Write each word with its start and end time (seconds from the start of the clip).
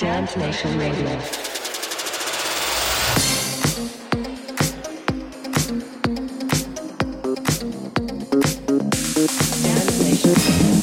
Dance 0.00 0.34
Nation 0.38 0.78
Radio. 0.78 1.04
Dance 9.62 9.98
Nation. 10.00 10.80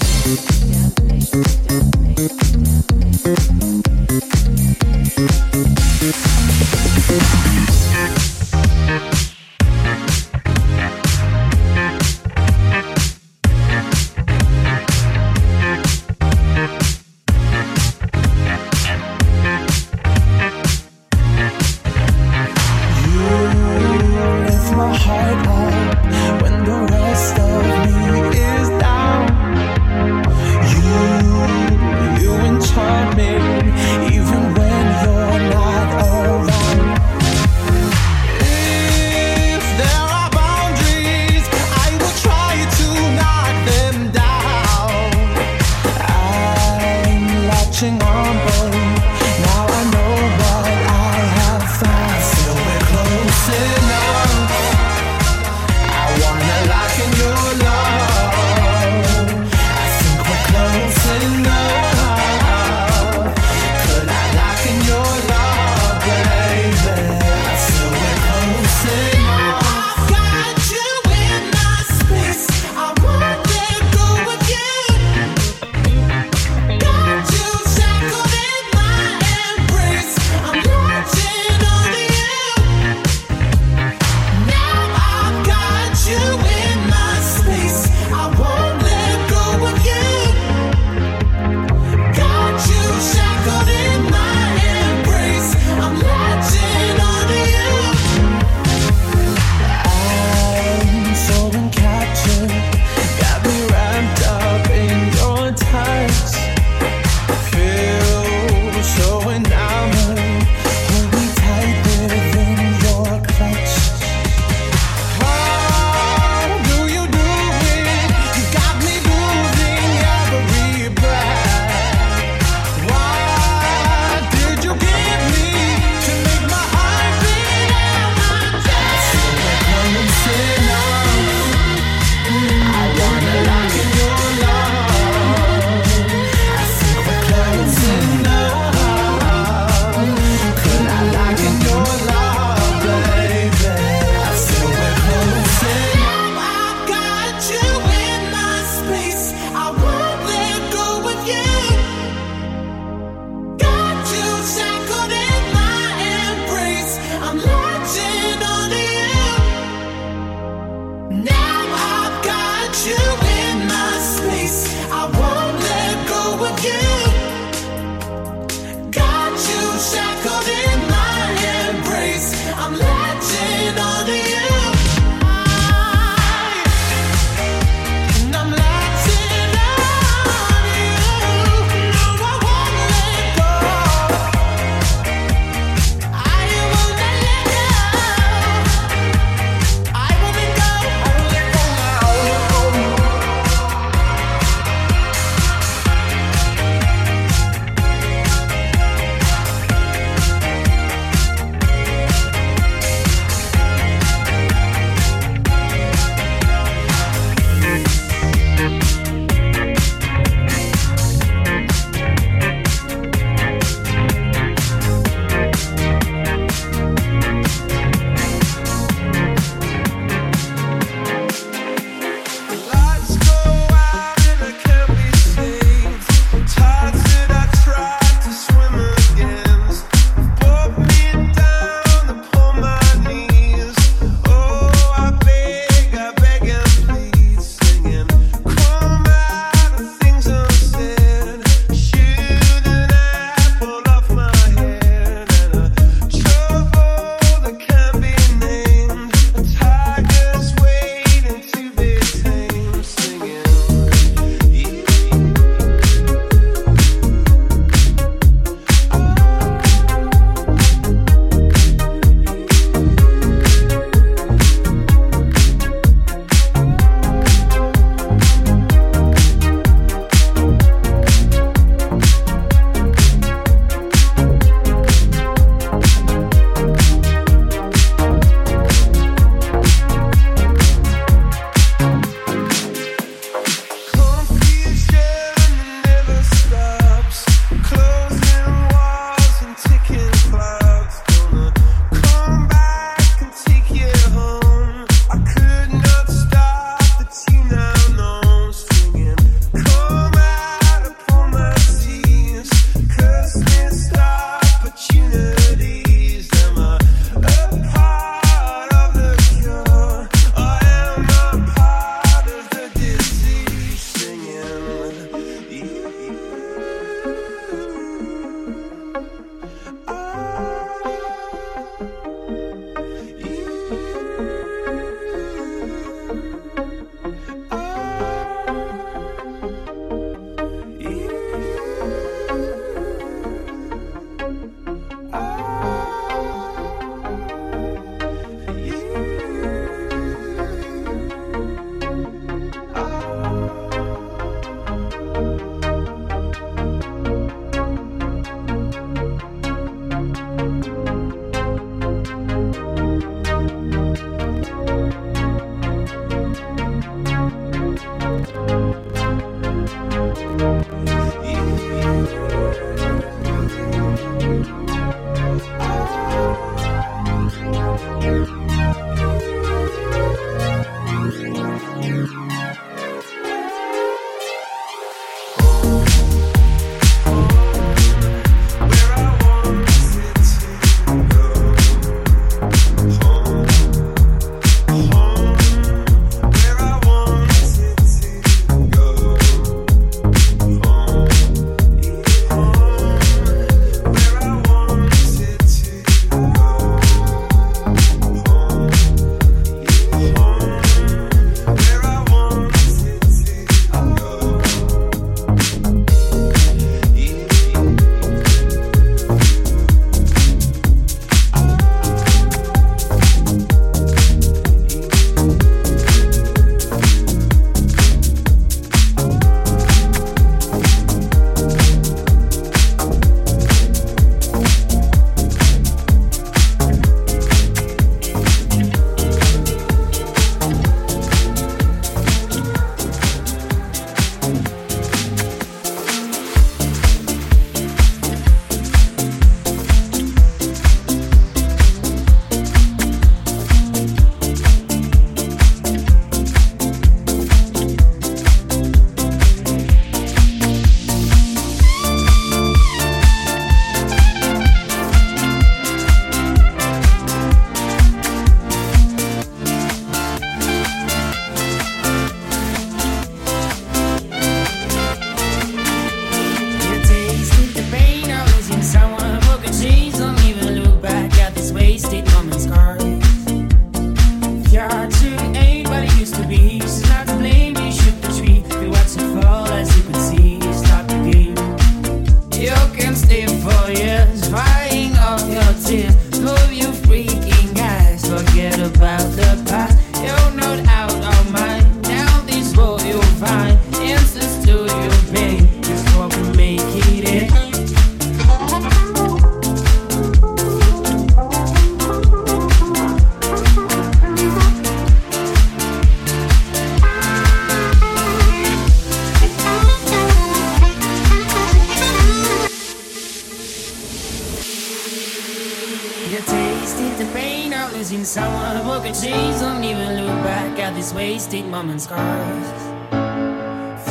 Of 517.77 517.91
losing 517.91 518.03
someone 518.03 518.57
who 518.57 518.81
could 518.81 518.95
change. 518.95 519.39
Don't 519.39 519.63
even 519.63 520.05
look 520.05 520.23
back 520.23 520.59
at 520.59 520.75
these 520.75 520.93
wasted 520.93 521.45
moments, 521.45 521.85
cause 521.87 522.63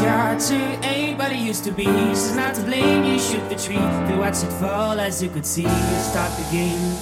you're 0.02 0.38
too 0.38 0.78
anybody 0.82 1.36
used 1.36 1.64
to 1.64 1.72
be, 1.72 1.84
she's 1.84 2.36
not 2.36 2.54
to 2.54 2.62
blame. 2.62 3.04
You 3.04 3.18
shoot 3.18 3.48
the 3.48 3.56
tree, 3.56 3.76
to 3.76 4.16
watch 4.18 4.42
it 4.42 4.52
fall 4.60 4.98
as 5.00 5.22
you 5.22 5.30
could 5.30 5.46
see. 5.46 5.62
You 5.62 5.98
start 6.10 6.32
the 6.36 6.46
game. 6.50 6.96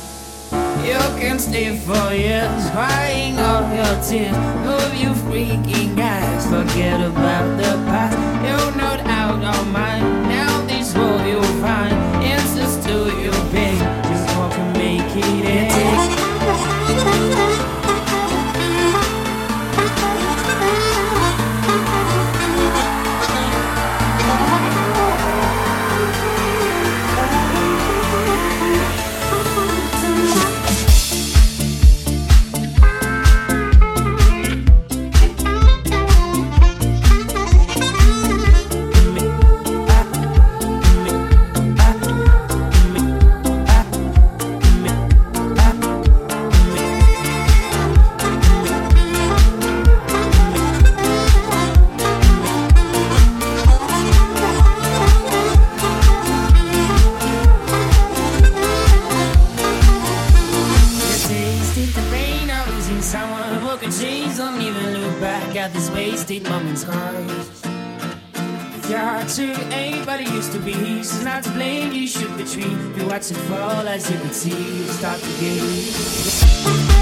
You 0.85 1.01
can 1.19 1.39
stay 1.39 1.77
for 1.79 2.13
years, 2.13 2.71
crying 2.71 3.39
all 3.39 3.65
your 3.75 3.95
tears. 4.03 4.37
Move 4.67 4.95
your 5.03 5.15
freaking 5.27 5.99
eyes, 5.99 6.45
forget 6.47 7.01
about 7.01 7.57
the 7.57 7.73
past. 7.89 8.17
You're 8.47 8.77
not 8.77 9.01
out 9.01 9.43
of 9.43 9.73
mind. 9.73 10.05
Now 10.29 10.67
this 10.67 10.95
world 10.95 11.27
you'll 11.27 11.43
find 11.63 11.95
answers 12.23 12.85
to 12.87 12.95
your 13.23 13.41
pain. 13.53 13.79
Just 14.05 14.37
walk 14.37 14.53
and 14.53 14.73
make 14.77 15.17
it 15.17 15.45
in. 15.49 15.74
If 68.85 68.91
you're 68.91 69.01
to 69.25 69.65
anybody 69.75 70.25
used 70.25 70.53
to 70.53 70.59
be, 70.59 70.73
she's 70.99 71.25
not 71.25 71.43
to 71.45 71.51
blame. 71.51 71.93
You 71.93 72.07
shoot 72.07 72.37
the 72.37 72.45
tree, 72.45 72.71
you 72.97 73.09
watch 73.09 73.31
it 73.31 73.37
fall 73.49 73.89
as 73.89 74.11
you 74.11 74.19
could 74.19 74.35
see. 74.35 74.51
You 74.51 74.85
start 74.85 75.21
the 75.21 75.41
game. 75.41 76.94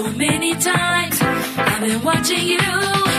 So 0.00 0.10
many 0.12 0.54
times. 0.54 1.18
I've 1.20 1.82
been 1.82 2.02
watching 2.02 2.46
you, 2.48 3.09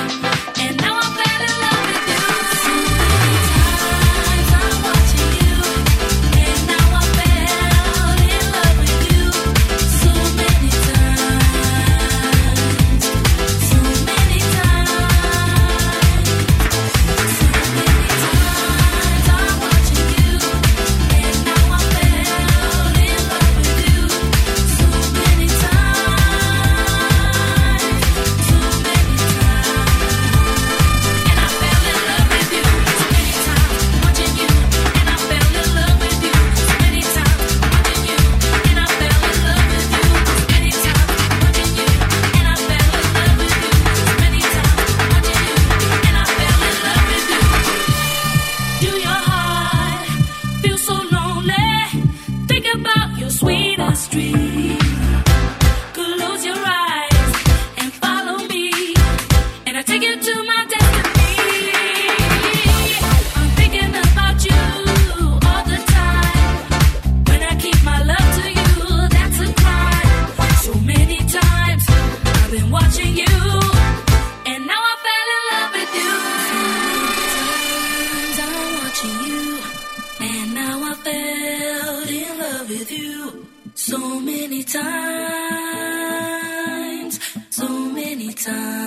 So 84.01 84.19
many 84.19 84.63
times, 84.63 84.89
so 87.51 87.69
many 87.69 88.33
times, 88.33 88.80